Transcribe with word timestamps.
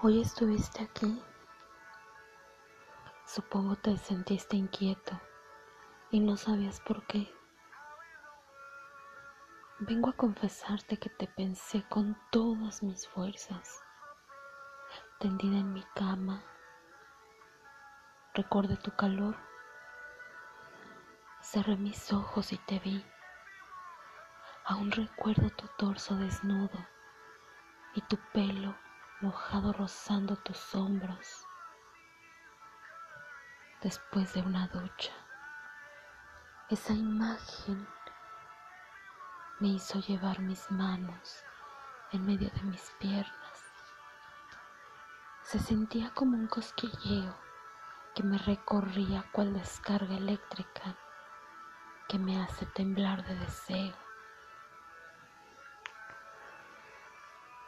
Hoy 0.00 0.20
estuviste 0.20 0.84
aquí. 0.84 1.20
Supongo 3.26 3.74
te 3.74 3.96
sentiste 3.96 4.56
inquieto 4.56 5.20
y 6.12 6.20
no 6.20 6.36
sabías 6.36 6.78
por 6.78 7.04
qué. 7.08 7.34
Vengo 9.80 10.10
a 10.10 10.12
confesarte 10.12 10.98
que 10.98 11.10
te 11.10 11.26
pensé 11.26 11.84
con 11.88 12.16
todas 12.30 12.80
mis 12.84 13.08
fuerzas, 13.08 13.82
tendida 15.18 15.58
en 15.58 15.72
mi 15.72 15.82
cama. 15.96 16.44
Recordé 18.34 18.76
tu 18.76 18.94
calor. 18.94 19.34
Cerré 21.40 21.76
mis 21.76 22.12
ojos 22.12 22.52
y 22.52 22.58
te 22.58 22.78
vi. 22.78 23.04
Aún 24.64 24.92
recuerdo 24.92 25.50
tu 25.50 25.66
torso 25.76 26.14
desnudo 26.14 26.86
y 27.94 28.02
tu 28.02 28.16
pelo 28.32 28.76
mojado 29.20 29.72
rozando 29.72 30.36
tus 30.36 30.74
hombros 30.76 31.44
después 33.82 34.32
de 34.34 34.42
una 34.42 34.68
ducha. 34.68 35.12
Esa 36.68 36.92
imagen 36.92 37.88
me 39.58 39.68
hizo 39.68 39.98
llevar 39.98 40.38
mis 40.38 40.70
manos 40.70 41.42
en 42.12 42.26
medio 42.26 42.48
de 42.50 42.62
mis 42.62 42.92
piernas. 43.00 43.72
Se 45.42 45.58
sentía 45.58 46.10
como 46.14 46.36
un 46.36 46.46
cosquilleo 46.46 47.34
que 48.14 48.22
me 48.22 48.38
recorría 48.38 49.24
cual 49.32 49.52
descarga 49.52 50.16
eléctrica 50.16 50.96
que 52.08 52.20
me 52.20 52.40
hace 52.40 52.66
temblar 52.66 53.24
de 53.26 53.34
deseo. 53.34 54.07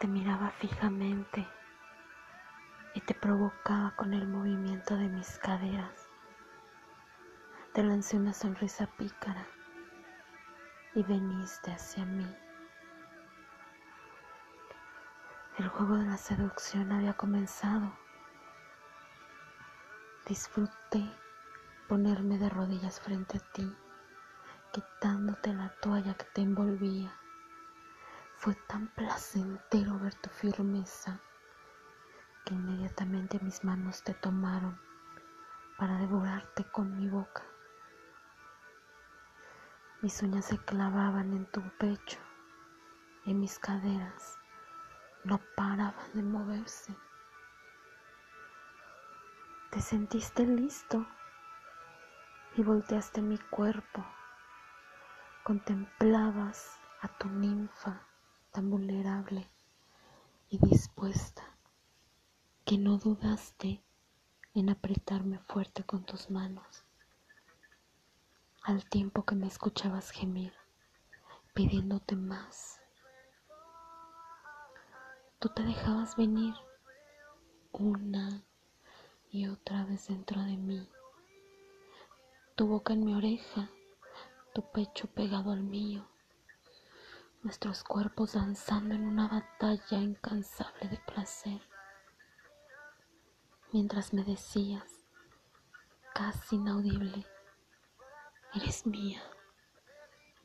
Te 0.00 0.08
miraba 0.08 0.48
fijamente 0.52 1.46
y 2.94 3.02
te 3.02 3.12
provocaba 3.12 3.94
con 3.96 4.14
el 4.14 4.26
movimiento 4.26 4.96
de 4.96 5.10
mis 5.10 5.38
caderas. 5.38 6.08
Te 7.74 7.82
lancé 7.82 8.16
una 8.16 8.32
sonrisa 8.32 8.86
pícara 8.96 9.46
y 10.94 11.02
veniste 11.02 11.70
hacia 11.70 12.06
mí. 12.06 12.26
El 15.58 15.68
juego 15.68 15.98
de 15.98 16.06
la 16.06 16.16
seducción 16.16 16.92
había 16.92 17.12
comenzado. 17.12 17.92
Disfruté 20.26 21.14
ponerme 21.90 22.38
de 22.38 22.48
rodillas 22.48 23.02
frente 23.02 23.36
a 23.36 23.52
ti, 23.52 23.70
quitándote 24.72 25.52
la 25.52 25.68
toalla 25.82 26.14
que 26.14 26.24
te 26.24 26.40
envolvía 26.40 27.19
fue 28.40 28.54
tan 28.54 28.86
placentero 28.94 29.98
ver 29.98 30.14
tu 30.14 30.30
firmeza 30.30 31.20
que 32.46 32.54
inmediatamente 32.54 33.38
mis 33.40 33.62
manos 33.64 34.02
te 34.02 34.14
tomaron 34.14 34.80
para 35.76 35.98
devorarte 35.98 36.64
con 36.64 36.96
mi 36.96 37.10
boca. 37.10 37.42
Mis 40.00 40.22
uñas 40.22 40.46
se 40.46 40.56
clavaban 40.56 41.34
en 41.34 41.44
tu 41.52 41.60
pecho 41.76 42.18
y 43.26 43.34
mis 43.34 43.58
caderas 43.58 44.38
no 45.24 45.38
paraban 45.54 46.10
de 46.14 46.22
moverse. 46.22 46.96
Te 49.68 49.82
sentiste 49.82 50.46
listo 50.46 51.06
y 52.56 52.62
volteaste 52.62 53.20
mi 53.20 53.36
cuerpo. 53.36 54.02
Contemplabas 55.44 56.80
a 57.02 57.08
tu 57.08 57.28
ninfa 57.28 58.06
tan 58.50 58.68
vulnerable 58.68 59.48
y 60.48 60.58
dispuesta 60.58 61.56
que 62.64 62.78
no 62.78 62.98
dudaste 62.98 63.80
en 64.54 64.70
apretarme 64.70 65.38
fuerte 65.38 65.84
con 65.84 66.04
tus 66.04 66.30
manos, 66.30 66.84
al 68.62 68.84
tiempo 68.88 69.24
que 69.24 69.36
me 69.36 69.46
escuchabas 69.46 70.10
gemir, 70.10 70.52
pidiéndote 71.54 72.16
más. 72.16 72.80
Tú 75.38 75.48
te 75.48 75.62
dejabas 75.62 76.16
venir 76.16 76.54
una 77.72 78.42
y 79.30 79.46
otra 79.46 79.84
vez 79.84 80.08
dentro 80.08 80.42
de 80.42 80.56
mí, 80.56 80.88
tu 82.56 82.66
boca 82.66 82.94
en 82.94 83.04
mi 83.04 83.14
oreja, 83.14 83.70
tu 84.52 84.62
pecho 84.72 85.06
pegado 85.06 85.52
al 85.52 85.62
mío 85.62 86.04
nuestros 87.42 87.82
cuerpos 87.84 88.34
danzando 88.34 88.94
en 88.94 89.06
una 89.06 89.26
batalla 89.28 89.98
incansable 89.98 90.88
de 90.88 90.98
placer, 90.98 91.60
mientras 93.72 94.12
me 94.12 94.24
decías, 94.24 94.84
casi 96.14 96.56
inaudible, 96.56 97.26
eres 98.54 98.86
mía, 98.86 99.22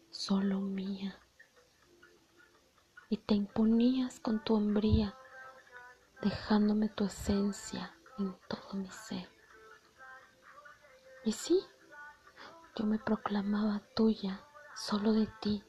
solo 0.10 0.62
mía, 0.62 1.20
y 3.10 3.18
te 3.18 3.36
imponías 3.36 4.22
con 4.22 4.42
tu 4.44 4.56
hombría, 4.56 5.16
dejándome 6.22 6.88
tu 6.88 7.06
esencia 7.06 7.94
en 8.18 8.38
todo 8.48 8.74
mi 8.74 8.90
ser. 8.90 9.30
Y 11.26 11.34
sí, 11.34 11.60
yo 12.76 12.86
me 12.86 13.00
proclamaba 13.00 13.82
tuya, 13.96 14.42
solo 14.76 15.12
de 15.12 15.28
ti 15.42 15.64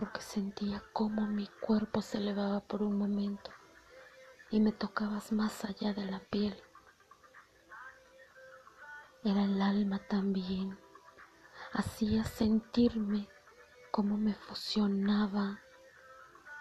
porque 0.00 0.22
sentía 0.22 0.82
cómo 0.94 1.26
mi 1.26 1.46
cuerpo 1.60 2.00
se 2.00 2.16
elevaba 2.16 2.60
por 2.60 2.82
un 2.82 2.96
momento 2.96 3.50
y 4.48 4.58
me 4.58 4.72
tocabas 4.72 5.30
más 5.30 5.62
allá 5.66 5.92
de 5.92 6.06
la 6.06 6.20
piel. 6.20 6.58
Era 9.22 9.44
el 9.44 9.60
alma 9.60 9.98
también. 10.08 10.78
Hacía 11.74 12.24
sentirme 12.24 13.28
como 13.90 14.16
me 14.16 14.32
fusionaba 14.32 15.60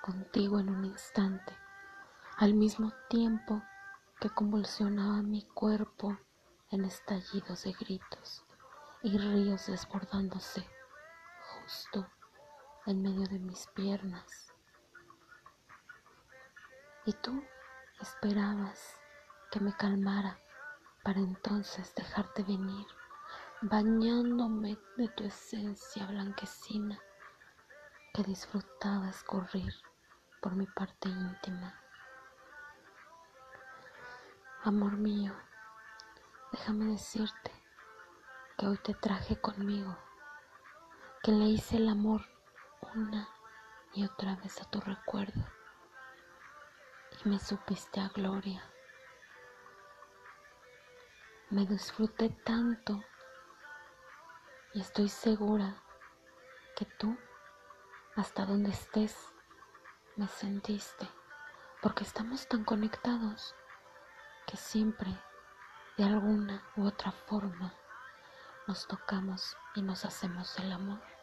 contigo 0.02 0.60
en 0.60 0.70
un 0.70 0.84
instante, 0.84 1.56
al 2.36 2.56
mismo 2.56 2.92
tiempo 3.10 3.64
que 4.20 4.30
convulsionaba 4.30 5.22
mi 5.22 5.44
cuerpo 5.46 6.18
en 6.72 6.84
estallidos 6.84 7.64
de 7.64 7.72
gritos 7.72 8.44
y 9.02 9.18
ríos 9.18 9.68
desbordándose 9.68 10.68
justo 11.40 12.06
en 12.90 13.04
medio 13.04 13.28
de 13.28 13.38
mis 13.38 13.68
piernas. 13.68 14.52
Y 17.06 17.14
tú 17.14 17.44
esperabas 18.02 19.00
que 19.52 19.60
me 19.60 19.76
calmara 19.78 20.40
para 21.04 21.20
entonces 21.20 21.94
dejarte 21.94 22.42
venir, 22.42 22.88
bañándome 23.62 24.80
de 24.98 25.08
tu 25.10 25.24
esencia 25.24 26.08
blanquecina 26.08 27.00
que 28.12 28.24
disfrutaba 28.24 29.10
escurrir 29.10 29.72
por 30.42 30.56
mi 30.56 30.66
parte 30.66 31.10
íntima. 31.10 31.80
Amor 34.64 34.98
mío, 34.98 35.36
déjame 36.52 36.86
decirte 36.86 37.52
que 38.58 38.66
hoy 38.66 38.78
te 38.80 38.96
traje 38.96 39.40
conmigo, 39.40 39.96
que 41.22 41.32
le 41.32 41.46
hice 41.46 41.78
el 41.78 41.88
amor 41.88 42.39
una 42.96 43.30
y 43.94 44.06
otra 44.06 44.36
vez 44.36 44.62
a 44.62 44.66
tu 44.70 44.80
recuerdo 44.82 45.46
y 47.24 47.30
me 47.30 47.40
supiste 47.40 48.00
a 48.00 48.10
gloria. 48.10 48.64
Me 51.50 51.66
disfruté 51.66 52.30
tanto 52.30 53.04
y 54.74 54.82
estoy 54.82 55.10
segura 55.10 55.76
que 56.76 56.86
tú, 56.86 57.18
hasta 58.16 58.46
donde 58.46 58.70
estés, 58.70 59.34
me 60.16 60.28
sentiste, 60.28 61.10
porque 61.82 62.04
estamos 62.04 62.48
tan 62.48 62.64
conectados 62.64 63.56
que 64.46 64.58
siempre, 64.58 65.10
de 65.98 66.04
alguna 66.04 66.64
u 66.76 66.86
otra 66.86 67.12
forma, 67.12 67.74
nos 68.68 68.88
tocamos 68.88 69.58
y 69.76 69.82
nos 69.82 70.06
hacemos 70.06 70.58
el 70.60 70.72
amor. 70.72 71.19